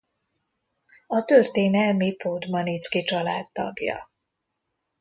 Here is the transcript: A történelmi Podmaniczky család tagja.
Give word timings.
A 1.07 1.23
történelmi 1.25 2.15
Podmaniczky 2.15 3.03
család 3.03 3.51
tagja. 3.51 4.11